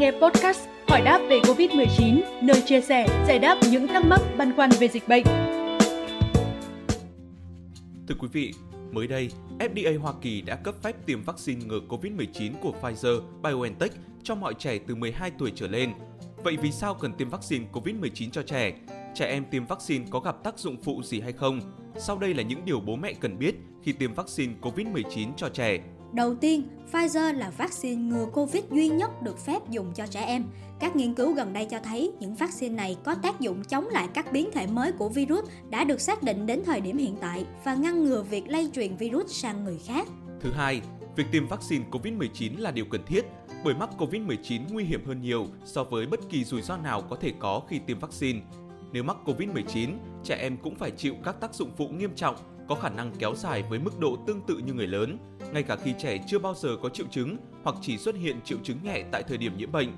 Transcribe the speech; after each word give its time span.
nghe 0.00 0.12
podcast 0.12 0.60
Hỏi 0.88 1.00
đáp 1.00 1.20
về 1.28 1.40
Covid-19, 1.40 2.20
nơi 2.42 2.62
chia 2.66 2.80
sẻ, 2.80 3.24
giải 3.26 3.38
đáp 3.38 3.58
những 3.70 3.86
thắc 3.86 4.04
mắc 4.04 4.20
băn 4.38 4.56
khoăn 4.56 4.70
về 4.80 4.88
dịch 4.88 5.08
bệnh. 5.08 5.24
Thưa 8.08 8.14
quý 8.18 8.28
vị, 8.32 8.54
mới 8.92 9.06
đây, 9.06 9.30
FDA 9.58 10.00
Hoa 10.00 10.12
Kỳ 10.22 10.40
đã 10.40 10.56
cấp 10.56 10.74
phép 10.82 11.06
tiêm 11.06 11.22
vaccine 11.22 11.64
ngừa 11.66 11.80
Covid-19 11.88 12.52
của 12.60 12.72
Pfizer 12.82 13.20
BioNTech 13.42 13.92
cho 14.22 14.34
mọi 14.34 14.54
trẻ 14.54 14.78
từ 14.86 14.94
12 14.94 15.30
tuổi 15.38 15.52
trở 15.54 15.66
lên. 15.66 15.90
Vậy 16.44 16.56
vì 16.62 16.72
sao 16.72 16.94
cần 16.94 17.12
tiêm 17.12 17.28
vaccine 17.28 17.64
COVID-19 17.72 18.30
cho 18.30 18.42
trẻ? 18.42 18.72
Trẻ 19.14 19.26
em 19.26 19.44
tiêm 19.50 19.66
vaccine 19.66 20.04
có 20.10 20.20
gặp 20.20 20.36
tác 20.44 20.58
dụng 20.58 20.76
phụ 20.82 21.02
gì 21.02 21.20
hay 21.20 21.32
không? 21.32 21.60
Sau 21.96 22.18
đây 22.18 22.34
là 22.34 22.42
những 22.42 22.64
điều 22.64 22.80
bố 22.80 22.96
mẹ 22.96 23.12
cần 23.20 23.38
biết 23.38 23.54
khi 23.82 23.92
tiêm 23.92 24.14
vaccine 24.14 24.54
COVID-19 24.60 25.28
cho 25.36 25.48
trẻ. 25.48 25.78
Đầu 26.12 26.34
tiên, 26.34 26.62
Pfizer 26.92 27.38
là 27.38 27.50
vaccine 27.50 28.02
ngừa 28.02 28.26
Covid 28.32 28.64
duy 28.70 28.88
nhất 28.88 29.22
được 29.22 29.38
phép 29.38 29.70
dùng 29.70 29.92
cho 29.94 30.06
trẻ 30.06 30.24
em. 30.24 30.44
Các 30.78 30.96
nghiên 30.96 31.14
cứu 31.14 31.32
gần 31.32 31.52
đây 31.52 31.64
cho 31.64 31.78
thấy 31.84 32.12
những 32.20 32.34
vaccine 32.34 32.74
này 32.74 32.96
có 33.04 33.14
tác 33.14 33.40
dụng 33.40 33.64
chống 33.64 33.88
lại 33.88 34.08
các 34.14 34.32
biến 34.32 34.50
thể 34.52 34.66
mới 34.66 34.92
của 34.92 35.08
virus 35.08 35.44
đã 35.70 35.84
được 35.84 36.00
xác 36.00 36.22
định 36.22 36.46
đến 36.46 36.62
thời 36.66 36.80
điểm 36.80 36.96
hiện 36.96 37.16
tại 37.20 37.44
và 37.64 37.74
ngăn 37.74 38.04
ngừa 38.04 38.22
việc 38.22 38.48
lây 38.48 38.70
truyền 38.74 38.96
virus 38.96 39.30
sang 39.30 39.64
người 39.64 39.78
khác. 39.86 40.08
Thứ 40.40 40.52
hai, 40.52 40.80
việc 41.16 41.26
tiêm 41.32 41.46
vaccine 41.46 41.84
COVID-19 41.90 42.58
là 42.58 42.70
điều 42.70 42.84
cần 42.84 43.00
thiết 43.06 43.24
bởi 43.64 43.74
mắc 43.74 43.90
COVID-19 43.98 44.60
nguy 44.70 44.84
hiểm 44.84 45.04
hơn 45.06 45.20
nhiều 45.20 45.46
so 45.64 45.84
với 45.84 46.06
bất 46.06 46.20
kỳ 46.30 46.44
rủi 46.44 46.62
ro 46.62 46.76
nào 46.76 47.02
có 47.02 47.16
thể 47.16 47.32
có 47.38 47.62
khi 47.68 47.78
tiêm 47.78 47.98
vaccine. 47.98 48.40
Nếu 48.92 49.02
mắc 49.02 49.16
COVID-19, 49.24 49.88
trẻ 50.24 50.36
em 50.36 50.56
cũng 50.56 50.74
phải 50.74 50.90
chịu 50.90 51.14
các 51.24 51.40
tác 51.40 51.54
dụng 51.54 51.70
phụ 51.76 51.88
nghiêm 51.88 52.14
trọng 52.14 52.36
có 52.70 52.76
khả 52.76 52.88
năng 52.88 53.12
kéo 53.18 53.34
dài 53.34 53.62
với 53.62 53.78
mức 53.78 54.00
độ 54.00 54.16
tương 54.26 54.40
tự 54.40 54.58
như 54.58 54.72
người 54.72 54.86
lớn, 54.86 55.18
ngay 55.52 55.62
cả 55.62 55.76
khi 55.76 55.94
trẻ 55.98 56.18
chưa 56.26 56.38
bao 56.38 56.54
giờ 56.54 56.76
có 56.82 56.88
triệu 56.88 57.06
chứng 57.10 57.36
hoặc 57.62 57.76
chỉ 57.82 57.98
xuất 57.98 58.14
hiện 58.16 58.36
triệu 58.44 58.58
chứng 58.62 58.76
nhẹ 58.82 59.04
tại 59.12 59.22
thời 59.28 59.38
điểm 59.38 59.56
nhiễm 59.56 59.72
bệnh. 59.72 59.88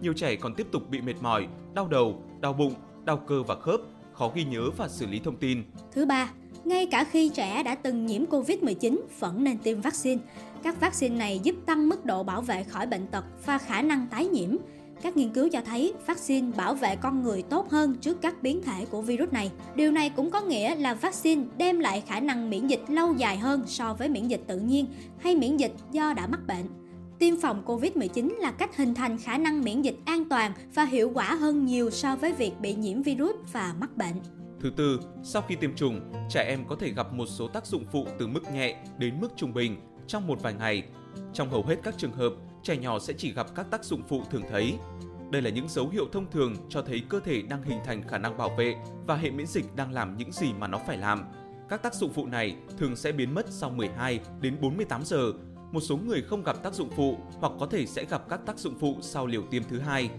Nhiều 0.00 0.12
trẻ 0.12 0.36
còn 0.36 0.54
tiếp 0.54 0.66
tục 0.72 0.90
bị 0.90 1.00
mệt 1.00 1.14
mỏi, 1.20 1.46
đau 1.74 1.88
đầu, 1.88 2.22
đau 2.40 2.52
bụng, 2.52 2.74
đau 3.04 3.16
cơ 3.16 3.42
và 3.42 3.56
khớp, 3.60 3.80
khó 4.12 4.30
ghi 4.34 4.44
nhớ 4.44 4.70
và 4.76 4.88
xử 4.88 5.06
lý 5.06 5.20
thông 5.24 5.36
tin. 5.36 5.62
Thứ 5.92 6.06
ba, 6.06 6.32
ngay 6.64 6.86
cả 6.86 7.04
khi 7.04 7.28
trẻ 7.28 7.62
đã 7.62 7.74
từng 7.74 8.06
nhiễm 8.06 8.24
Covid-19 8.24 8.98
vẫn 9.18 9.44
nên 9.44 9.58
tiêm 9.58 9.80
vaccine. 9.80 10.22
Các 10.62 10.80
vaccine 10.80 11.16
này 11.16 11.40
giúp 11.42 11.54
tăng 11.66 11.88
mức 11.88 12.04
độ 12.04 12.22
bảo 12.22 12.40
vệ 12.40 12.62
khỏi 12.62 12.86
bệnh 12.86 13.06
tật 13.06 13.24
và 13.46 13.58
khả 13.58 13.82
năng 13.82 14.06
tái 14.06 14.26
nhiễm. 14.26 14.56
Các 15.02 15.16
nghiên 15.16 15.30
cứu 15.30 15.48
cho 15.52 15.60
thấy 15.60 15.94
vaccine 16.06 16.52
bảo 16.56 16.74
vệ 16.74 16.96
con 16.96 17.22
người 17.22 17.42
tốt 17.42 17.70
hơn 17.70 17.96
trước 18.00 18.22
các 18.22 18.42
biến 18.42 18.62
thể 18.62 18.86
của 18.90 19.02
virus 19.02 19.32
này. 19.32 19.50
Điều 19.74 19.92
này 19.92 20.10
cũng 20.10 20.30
có 20.30 20.40
nghĩa 20.40 20.74
là 20.74 20.94
vaccine 20.94 21.44
đem 21.56 21.80
lại 21.80 22.02
khả 22.06 22.20
năng 22.20 22.50
miễn 22.50 22.66
dịch 22.66 22.82
lâu 22.88 23.12
dài 23.12 23.36
hơn 23.36 23.62
so 23.66 23.94
với 23.94 24.08
miễn 24.08 24.28
dịch 24.28 24.40
tự 24.46 24.58
nhiên 24.58 24.86
hay 25.18 25.36
miễn 25.36 25.56
dịch 25.56 25.72
do 25.92 26.12
đã 26.12 26.26
mắc 26.26 26.40
bệnh. 26.46 26.66
Tiêm 27.18 27.40
phòng 27.40 27.62
COVID-19 27.66 28.38
là 28.38 28.50
cách 28.50 28.76
hình 28.76 28.94
thành 28.94 29.18
khả 29.18 29.38
năng 29.38 29.64
miễn 29.64 29.82
dịch 29.82 29.96
an 30.04 30.24
toàn 30.24 30.52
và 30.74 30.84
hiệu 30.84 31.10
quả 31.14 31.34
hơn 31.34 31.66
nhiều 31.66 31.90
so 31.90 32.16
với 32.16 32.32
việc 32.32 32.52
bị 32.60 32.74
nhiễm 32.74 33.02
virus 33.02 33.36
và 33.52 33.74
mắc 33.80 33.96
bệnh. 33.96 34.14
Thứ 34.60 34.70
tư, 34.76 35.00
sau 35.22 35.42
khi 35.48 35.56
tiêm 35.56 35.74
chủng, 35.74 36.00
trẻ 36.28 36.44
em 36.48 36.64
có 36.68 36.76
thể 36.76 36.92
gặp 36.92 37.12
một 37.12 37.26
số 37.26 37.48
tác 37.48 37.66
dụng 37.66 37.84
phụ 37.92 38.06
từ 38.18 38.26
mức 38.26 38.52
nhẹ 38.52 38.76
đến 38.98 39.20
mức 39.20 39.28
trung 39.36 39.54
bình 39.54 39.76
trong 40.06 40.26
một 40.26 40.42
vài 40.42 40.54
ngày. 40.54 40.82
Trong 41.32 41.50
hầu 41.50 41.62
hết 41.62 41.76
các 41.82 41.94
trường 41.98 42.12
hợp, 42.12 42.32
trẻ 42.66 42.76
nhỏ 42.76 42.98
sẽ 42.98 43.12
chỉ 43.18 43.32
gặp 43.32 43.46
các 43.54 43.70
tác 43.70 43.84
dụng 43.84 44.02
phụ 44.08 44.22
thường 44.30 44.42
thấy. 44.50 44.78
Đây 45.30 45.42
là 45.42 45.50
những 45.50 45.68
dấu 45.68 45.88
hiệu 45.88 46.06
thông 46.12 46.30
thường 46.30 46.56
cho 46.68 46.82
thấy 46.82 47.02
cơ 47.08 47.20
thể 47.20 47.42
đang 47.42 47.62
hình 47.62 47.78
thành 47.84 48.08
khả 48.08 48.18
năng 48.18 48.38
bảo 48.38 48.50
vệ 48.58 48.76
và 49.06 49.16
hệ 49.16 49.30
miễn 49.30 49.46
dịch 49.46 49.76
đang 49.76 49.92
làm 49.92 50.16
những 50.16 50.32
gì 50.32 50.52
mà 50.58 50.66
nó 50.66 50.78
phải 50.86 50.96
làm. 50.96 51.24
Các 51.68 51.82
tác 51.82 51.94
dụng 51.94 52.12
phụ 52.12 52.26
này 52.26 52.56
thường 52.78 52.96
sẽ 52.96 53.12
biến 53.12 53.34
mất 53.34 53.46
sau 53.50 53.70
12 53.70 54.20
đến 54.40 54.56
48 54.60 55.04
giờ. 55.04 55.32
Một 55.72 55.80
số 55.80 55.96
người 55.96 56.22
không 56.22 56.42
gặp 56.42 56.62
tác 56.62 56.74
dụng 56.74 56.90
phụ 56.96 57.16
hoặc 57.40 57.52
có 57.60 57.66
thể 57.66 57.86
sẽ 57.86 58.04
gặp 58.04 58.28
các 58.28 58.40
tác 58.46 58.58
dụng 58.58 58.74
phụ 58.80 58.96
sau 59.00 59.26
liều 59.26 59.42
tiêm 59.50 59.62
thứ 59.64 59.78
hai. 59.78 60.10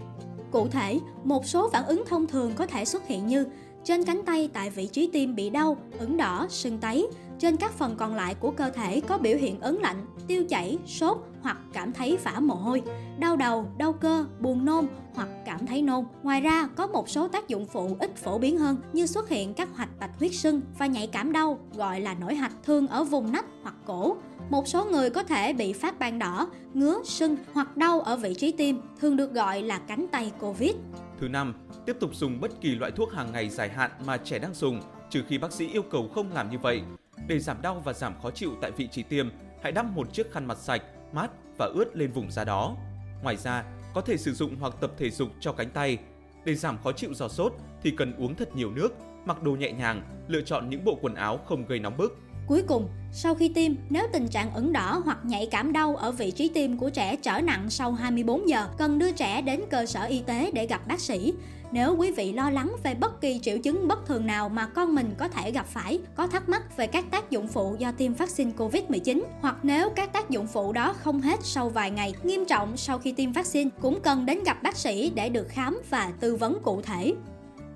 Cụ 0.52 0.68
thể, 0.68 1.00
một 1.24 1.46
số 1.46 1.70
phản 1.74 1.86
ứng 1.86 2.04
thông 2.08 2.28
thường 2.28 2.54
có 2.56 2.66
thể 2.66 2.86
xuất 2.86 3.08
hiện 3.08 3.28
như 3.28 3.46
trên 3.88 4.04
cánh 4.04 4.22
tay 4.26 4.50
tại 4.54 4.70
vị 4.70 4.88
trí 4.88 5.10
tim 5.14 5.36
bị 5.36 5.50
đau, 5.50 5.78
ửng 6.00 6.18
đỏ, 6.18 6.46
sưng 6.50 6.78
tấy, 6.78 7.08
trên 7.40 7.58
các 7.58 7.72
phần 7.72 7.96
còn 7.96 8.16
lại 8.16 8.36
của 8.36 8.52
cơ 8.52 8.70
thể 8.70 9.02
có 9.02 9.18
biểu 9.18 9.38
hiện 9.38 9.60
ớn 9.60 9.82
lạnh, 9.82 10.06
tiêu 10.28 10.44
chảy, 10.50 10.78
sốt 10.86 11.18
hoặc 11.42 11.58
cảm 11.74 11.94
thấy 11.94 12.18
phả 12.18 12.40
mồ 12.40 12.56
hôi, 12.56 12.82
đau 13.20 13.36
đầu, 13.36 13.66
đau 13.78 13.94
cơ, 13.94 14.26
buồn 14.40 14.66
nôn 14.66 14.88
hoặc 15.16 15.30
cảm 15.46 15.68
thấy 15.68 15.82
nôn. 15.82 16.06
Ngoài 16.24 16.42
ra, 16.42 16.68
có 16.76 16.88
một 16.88 17.10
số 17.10 17.28
tác 17.28 17.48
dụng 17.48 17.66
phụ 17.66 17.98
ít 18.00 18.16
phổ 18.16 18.38
biến 18.38 18.58
hơn 18.58 18.78
như 18.94 19.06
xuất 19.06 19.30
hiện 19.30 19.54
các 19.54 19.70
hoạch 19.76 20.00
bạch 20.00 20.20
huyết 20.20 20.34
sưng 20.34 20.62
và 20.78 20.86
nhạy 20.86 21.08
cảm 21.08 21.32
đau 21.32 21.60
gọi 21.76 22.02
là 22.02 22.14
nổi 22.14 22.36
hạch 22.36 22.54
thường 22.66 22.88
ở 22.88 23.04
vùng 23.04 23.32
nách 23.32 23.46
hoặc 23.64 23.76
cổ. 23.86 24.18
Một 24.50 24.68
số 24.68 24.86
người 24.86 25.10
có 25.10 25.24
thể 25.24 25.54
bị 25.54 25.74
phát 25.74 26.00
ban 26.00 26.20
đỏ, 26.20 26.48
ngứa, 26.74 27.00
sưng 27.04 27.38
hoặc 27.54 27.78
đau 27.78 28.02
ở 28.02 28.18
vị 28.18 28.34
trí 28.34 28.52
tim, 28.52 28.82
thường 29.00 29.18
được 29.18 29.34
gọi 29.34 29.62
là 29.62 29.80
cánh 29.80 30.08
tay 30.12 30.32
Covid. 30.40 30.72
Thứ 31.20 31.28
năm, 31.28 31.54
tiếp 31.86 31.98
tục 32.00 32.16
dùng 32.16 32.40
bất 32.42 32.52
kỳ 32.62 32.76
loại 32.76 32.92
thuốc 32.92 33.14
hàng 33.14 33.32
ngày 33.32 33.50
dài 33.50 33.70
hạn 33.70 33.92
mà 34.06 34.18
trẻ 34.18 34.40
đang 34.40 34.54
dùng, 34.54 34.82
trừ 35.10 35.24
khi 35.28 35.38
bác 35.38 35.52
sĩ 35.52 35.68
yêu 35.68 35.82
cầu 35.82 36.10
không 36.16 36.34
làm 36.34 36.50
như 36.50 36.58
vậy. 36.58 36.82
Để 37.28 37.40
giảm 37.40 37.62
đau 37.62 37.82
và 37.86 37.94
giảm 37.94 38.14
khó 38.22 38.32
chịu 38.32 38.52
tại 38.62 38.72
vị 38.72 38.88
trí 38.88 39.04
tiêm, 39.04 39.30
hãy 39.64 39.72
đắp 39.72 39.86
một 39.86 40.14
chiếc 40.14 40.32
khăn 40.32 40.46
mặt 40.46 40.58
sạch, 40.58 40.82
mát 41.14 41.32
và 41.58 41.66
ướt 41.76 41.96
lên 41.96 42.12
vùng 42.12 42.32
da 42.32 42.44
đó. 42.44 42.76
Ngoài 43.24 43.36
ra, 43.36 43.64
có 43.94 44.02
thể 44.02 44.18
sử 44.18 44.34
dụng 44.34 44.56
hoặc 44.60 44.74
tập 44.82 44.92
thể 44.98 45.10
dục 45.10 45.30
cho 45.40 45.54
cánh 45.54 45.70
tay. 45.70 45.98
Để 46.46 46.56
giảm 46.56 46.78
khó 46.84 46.92
chịu 46.92 47.14
do 47.14 47.28
sốt 47.28 47.54
thì 47.84 47.92
cần 47.92 48.14
uống 48.18 48.36
thật 48.36 48.56
nhiều 48.56 48.72
nước, 48.72 48.90
mặc 49.26 49.44
đồ 49.44 49.52
nhẹ 49.52 49.72
nhàng, 49.72 50.02
lựa 50.28 50.42
chọn 50.42 50.70
những 50.70 50.86
bộ 50.86 50.98
quần 51.02 51.16
áo 51.16 51.38
không 51.38 51.66
gây 51.66 51.80
nóng 51.80 51.98
bức. 51.98 52.18
Cuối 52.48 52.64
cùng, 52.68 52.90
sau 53.20 53.36
khi 53.36 53.50
tiêm, 53.50 53.72
nếu 53.90 54.08
tình 54.14 54.28
trạng 54.28 54.54
ửng 54.54 54.74
đỏ 54.74 55.02
hoặc 55.06 55.18
nhạy 55.24 55.48
cảm 55.52 55.74
đau 55.74 55.96
ở 55.96 56.12
vị 56.12 56.32
trí 56.32 56.50
tiêm 56.50 56.78
của 56.78 56.90
trẻ 56.90 57.16
trở 57.16 57.42
nặng 57.42 57.70
sau 57.70 57.92
24 57.92 58.50
giờ, 58.50 58.68
cần 58.78 59.00
đưa 59.00 59.12
trẻ 59.12 59.42
đến 59.42 59.62
cơ 59.70 59.86
sở 59.86 60.04
y 60.04 60.22
tế 60.26 60.52
để 60.54 60.68
gặp 60.68 60.88
bác 60.88 61.00
sĩ. 61.00 61.34
Nếu 61.72 61.96
quý 61.96 62.12
vị 62.12 62.34
lo 62.34 62.50
lắng 62.50 62.76
về 62.84 62.94
bất 62.94 63.22
kỳ 63.22 63.40
triệu 63.42 63.58
chứng 63.58 63.88
bất 63.88 64.06
thường 64.06 64.26
nào 64.26 64.50
mà 64.50 64.68
con 64.68 64.96
mình 64.96 65.16
có 65.18 65.28
thể 65.28 65.52
gặp 65.52 65.66
phải, 65.66 66.00
có 66.16 66.28
thắc 66.28 66.50
mắc 66.50 66.78
về 66.78 66.88
các 66.88 67.06
tác 67.12 67.32
dụng 67.32 67.48
phụ 67.48 67.76
do 67.80 67.92
tiêm 67.92 68.14
vaccine 68.14 68.52
COVID-19 68.58 69.22
hoặc 69.42 69.56
nếu 69.64 69.90
các 69.90 70.14
tác 70.14 70.30
dụng 70.30 70.48
phụ 70.48 70.74
đó 70.74 70.94
không 70.94 71.22
hết 71.22 71.40
sau 71.44 71.70
vài 71.70 71.92
ngày, 71.92 72.14
nghiêm 72.24 72.46
trọng 72.46 72.78
sau 72.78 72.98
khi 72.98 73.12
tiêm 73.12 73.32
vaccine 73.32 73.70
cũng 73.82 74.00
cần 74.02 74.26
đến 74.26 74.44
gặp 74.46 74.64
bác 74.64 74.78
sĩ 74.78 75.12
để 75.16 75.30
được 75.30 75.48
khám 75.50 75.82
và 75.90 76.12
tư 76.20 76.36
vấn 76.36 76.58
cụ 76.64 76.82
thể. 76.82 77.14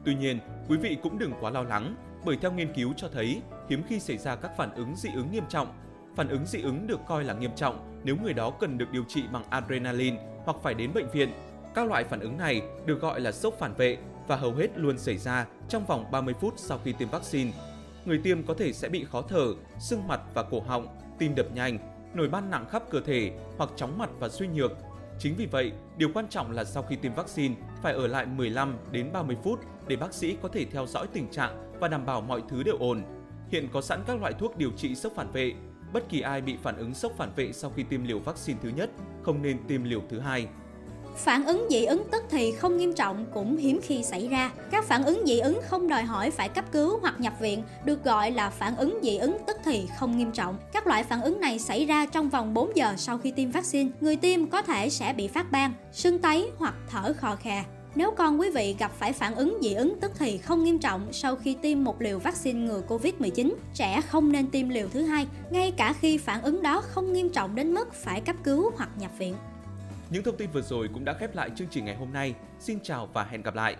Tuy 0.06 0.16
nhiên, 0.16 0.40
quý 0.70 0.78
vị 0.78 0.98
cũng 1.04 1.20
đừng 1.20 1.34
quá 1.42 1.52
lo 1.52 1.64
lắng 1.64 1.96
bởi 2.26 2.38
theo 2.42 2.52
nghiên 2.52 2.74
cứu 2.74 2.94
cho 2.98 3.08
thấy 3.14 3.42
hiếm 3.70 3.84
khi 3.88 4.00
xảy 4.00 4.18
ra 4.18 4.36
các 4.36 4.52
phản 4.58 4.74
ứng 4.76 4.96
dị 4.96 5.10
ứng 5.16 5.32
nghiêm 5.32 5.44
trọng. 5.50 5.68
Phản 6.16 6.30
ứng 6.30 6.46
dị 6.46 6.62
ứng 6.62 6.88
được 6.88 7.00
coi 7.08 7.24
là 7.24 7.34
nghiêm 7.34 7.52
trọng 7.56 8.02
nếu 8.04 8.16
người 8.24 8.34
đó 8.34 8.50
cần 8.60 8.78
được 8.78 8.92
điều 8.92 9.04
trị 9.08 9.24
bằng 9.32 9.44
adrenaline 9.50 10.18
hoặc 10.46 10.58
phải 10.64 10.74
đến 10.74 10.94
bệnh 10.94 11.10
viện. 11.10 11.32
Các 11.76 11.88
loại 11.88 12.04
phản 12.04 12.20
ứng 12.20 12.38
này 12.38 12.62
được 12.86 13.02
gọi 13.02 13.22
là 13.22 13.32
sốc 13.32 13.54
phản 13.60 13.74
vệ 13.74 13.98
và 14.28 14.36
hầu 14.36 14.54
hết 14.54 14.68
luôn 14.76 14.98
xảy 14.98 15.18
ra 15.18 15.46
trong 15.70 15.86
vòng 15.86 16.12
30 16.12 16.34
phút 16.42 16.54
sau 16.58 16.80
khi 16.84 16.94
tiêm 16.94 17.10
vaccine. 17.10 17.52
Người 18.06 18.18
tiêm 18.24 18.44
có 18.44 18.54
thể 18.54 18.74
sẽ 18.74 18.90
bị 18.90 19.06
khó 19.12 19.22
thở, 19.22 19.54
sưng 19.80 20.08
mặt 20.08 20.22
và 20.34 20.44
cổ 20.44 20.60
họng, 20.60 20.88
tim 21.20 21.36
đập 21.36 21.46
nhanh, 21.54 21.78
nổi 22.14 22.30
ban 22.30 22.50
nặng 22.50 22.66
khắp 22.70 22.84
cơ 22.90 23.00
thể 23.00 23.32
hoặc 23.58 23.70
chóng 23.76 23.98
mặt 23.98 24.10
và 24.20 24.30
suy 24.30 24.48
nhược. 24.48 24.72
Chính 25.20 25.36
vì 25.36 25.46
vậy, 25.46 25.72
điều 25.98 26.10
quan 26.14 26.28
trọng 26.30 26.52
là 26.52 26.64
sau 26.64 26.84
khi 26.84 26.96
tiêm 26.96 27.14
vaccine 27.14 27.56
phải 27.82 27.94
ở 27.94 28.08
lại 28.08 28.26
15 28.26 28.78
đến 28.92 29.12
30 29.14 29.38
phút 29.44 29.60
để 29.88 29.96
bác 29.96 30.14
sĩ 30.14 30.38
có 30.42 30.50
thể 30.50 30.66
theo 30.66 30.88
dõi 30.88 31.08
tình 31.14 31.32
trạng 31.32 31.71
và 31.82 31.88
đảm 31.88 32.06
bảo 32.06 32.22
mọi 32.22 32.42
thứ 32.50 32.64
đều 32.64 32.78
ổn. 32.80 33.04
Hiện 33.50 33.68
có 33.74 33.82
sẵn 33.82 34.04
các 34.08 34.22
loại 34.22 34.34
thuốc 34.40 34.58
điều 34.58 34.72
trị 34.78 34.96
sốc 34.96 35.14
phản 35.16 35.32
vệ. 35.32 35.54
Bất 35.94 36.10
kỳ 36.10 36.22
ai 36.22 36.42
bị 36.42 36.58
phản 36.64 36.78
ứng 36.78 36.94
sốc 36.94 37.12
phản 37.18 37.30
vệ 37.36 37.52
sau 37.54 37.72
khi 37.76 37.84
tiêm 37.84 38.04
liều 38.04 38.20
vaccine 38.20 38.60
thứ 38.64 38.70
nhất 38.70 38.90
không 39.24 39.42
nên 39.42 39.58
tiêm 39.68 39.84
liều 39.84 40.02
thứ 40.10 40.20
hai. 40.20 40.48
Phản 41.16 41.46
ứng 41.46 41.68
dị 41.70 41.86
ứng 41.86 42.04
tức 42.12 42.24
thì 42.30 42.52
không 42.52 42.78
nghiêm 42.78 42.94
trọng 42.94 43.26
cũng 43.34 43.58
hiếm 43.58 43.80
khi 43.84 44.04
xảy 44.04 44.28
ra. 44.28 44.52
Các 44.72 44.86
phản 44.86 45.04
ứng 45.04 45.24
dị 45.26 45.40
ứng 45.40 45.62
không 45.64 45.88
đòi 45.88 46.04
hỏi 46.04 46.32
phải 46.32 46.50
cấp 46.50 46.66
cứu 46.72 47.00
hoặc 47.00 47.20
nhập 47.20 47.34
viện 47.40 47.64
được 47.86 48.04
gọi 48.04 48.32
là 48.32 48.50
phản 48.50 48.76
ứng 48.76 49.00
dị 49.04 49.18
ứng 49.18 49.38
tức 49.48 49.58
thì 49.66 49.88
không 50.00 50.18
nghiêm 50.18 50.32
trọng. 50.32 50.58
Các 50.74 50.88
loại 50.88 51.04
phản 51.04 51.22
ứng 51.22 51.40
này 51.40 51.60
xảy 51.60 51.86
ra 51.86 52.06
trong 52.06 52.30
vòng 52.30 52.54
4 52.54 52.76
giờ 52.76 52.94
sau 52.98 53.18
khi 53.18 53.32
tiêm 53.32 53.52
vaccine. 53.52 53.90
Người 54.02 54.16
tiêm 54.16 54.48
có 54.48 54.62
thể 54.62 54.90
sẽ 54.90 55.14
bị 55.14 55.28
phát 55.28 55.52
ban, 55.52 55.74
sưng 55.92 56.20
tấy 56.20 56.52
hoặc 56.58 56.74
thở 56.90 57.14
khò 57.14 57.36
khè. 57.36 57.64
Nếu 57.96 58.12
con 58.12 58.40
quý 58.40 58.50
vị 58.50 58.76
gặp 58.80 58.92
phải 58.92 59.14
phản 59.14 59.36
ứng 59.36 59.58
dị 59.62 59.74
ứng 59.74 60.00
tức 60.00 60.12
thì 60.20 60.38
không 60.38 60.64
nghiêm 60.64 60.80
trọng 60.80 61.14
sau 61.14 61.36
khi 61.36 61.58
tiêm 61.62 61.84
một 61.84 62.02
liều 62.02 62.20
vaccine 62.20 62.60
ngừa 62.60 62.82
Covid-19, 62.88 63.54
trẻ 63.74 64.02
không 64.02 64.32
nên 64.32 64.48
tiêm 64.52 64.70
liều 64.70 64.88
thứ 64.88 65.02
hai, 65.02 65.28
ngay 65.50 65.74
cả 65.78 65.94
khi 65.94 66.18
phản 66.18 66.42
ứng 66.42 66.62
đó 66.62 66.82
không 66.82 67.14
nghiêm 67.14 67.30
trọng 67.30 67.56
đến 67.56 67.74
mức 67.74 67.94
phải 67.94 68.22
cấp 68.22 68.36
cứu 68.44 68.72
hoặc 68.78 68.90
nhập 68.98 69.12
viện. 69.18 69.36
Những 70.10 70.24
thông 70.24 70.38
tin 70.38 70.50
vừa 70.52 70.62
rồi 70.62 70.90
cũng 70.94 71.06
đã 71.06 71.14
khép 71.14 71.36
lại 71.36 71.50
chương 71.56 71.68
trình 71.72 71.86
ngày 71.86 71.96
hôm 71.96 72.14
nay. 72.14 72.36
Xin 72.60 72.80
chào 72.84 73.10
và 73.14 73.24
hẹn 73.24 73.42
gặp 73.42 73.56
lại! 73.56 73.76